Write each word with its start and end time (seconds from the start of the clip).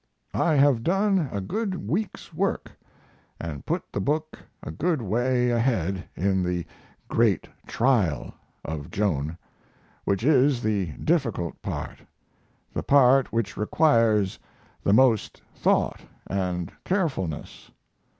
I 0.33 0.55
have 0.55 0.81
done 0.83 1.29
a 1.31 1.39
good 1.39 1.75
week's 1.87 2.33
work 2.33 2.71
and 3.39 3.67
put 3.67 3.83
the 3.93 4.01
book 4.01 4.39
a 4.63 4.71
good 4.71 4.99
way 4.99 5.51
ahead 5.51 6.05
in 6.15 6.41
the 6.41 6.65
Great 7.07 7.47
Trial 7.67 8.33
[of 8.65 8.89
Joan], 8.89 9.37
which 10.03 10.23
is 10.23 10.63
the 10.63 10.87
difficult 10.95 11.61
part: 11.61 11.99
the 12.73 12.81
part 12.81 13.31
which 13.31 13.55
requires 13.55 14.39
the 14.83 14.91
most 14.91 15.39
thought 15.53 16.01
and 16.25 16.71
carefulness. 16.83 17.69